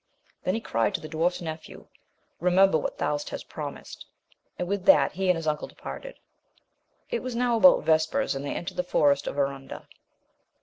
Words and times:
Then 0.43 0.55
he 0.55 0.61
cried 0.61 0.95
to 0.95 0.99
the 0.99 1.07
dwarf's 1.07 1.43
nephew, 1.43 1.85
remember 2.39 2.79
what 2.79 2.97
thou 2.97 3.19
hast 3.19 3.47
promised; 3.49 4.07
and 4.57 4.67
with 4.67 4.83
that 4.85 5.11
he 5.11 5.29
and 5.29 5.35
his 5.35 5.45
uncle 5.45 5.67
departed. 5.67 6.17
It 7.11 7.21
was 7.21 7.35
now 7.35 7.55
about 7.57 7.83
vespers, 7.83 8.33
and 8.33 8.43
they 8.43 8.55
entered 8.55 8.77
the 8.77 8.83
forest 8.83 9.27
of 9.27 9.37
Arunda. 9.37 9.85